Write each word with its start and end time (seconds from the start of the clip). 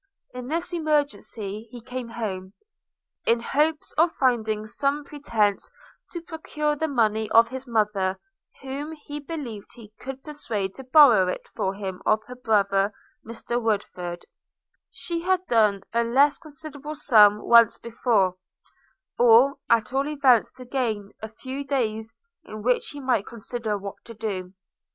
In 0.33 0.47
this 0.47 0.73
emergency 0.73 1.67
he 1.69 1.79
came 1.79 2.07
home, 2.09 2.53
in 3.23 3.39
hopes 3.39 3.93
of 3.99 4.11
finding 4.13 4.65
some 4.65 5.03
pretence 5.03 5.69
to 6.11 6.21
procure 6.23 6.75
the 6.75 6.87
money 6.87 7.29
of 7.29 7.49
his 7.49 7.67
mother, 7.67 8.17
whom 8.63 8.93
he 8.93 9.19
believed 9.19 9.67
he 9.75 9.93
could 9.99 10.23
persuade 10.23 10.73
to 10.73 10.83
borrow 10.83 11.27
it 11.27 11.47
for 11.55 11.75
him 11.75 12.01
of 12.03 12.23
her 12.25 12.33
brother 12.35 12.91
Mr 13.23 13.61
Woodford, 13.61 14.23
as 14.23 14.25
she 14.89 15.21
had 15.21 15.45
done 15.45 15.83
a 15.93 16.03
less 16.03 16.39
considerable 16.39 16.95
sum 16.95 17.39
once 17.39 17.77
before; 17.77 18.37
or 19.19 19.59
at 19.69 19.93
all 19.93 20.07
events 20.07 20.51
to 20.53 20.65
gain 20.65 21.11
a 21.21 21.29
few 21.29 21.63
days, 21.63 22.11
in 22.43 22.63
which 22.63 22.87
he 22.89 22.99
might 22.99 23.27
consider 23.27 23.77
what 23.77 24.03
to 24.05 24.15
do. 24.15 24.55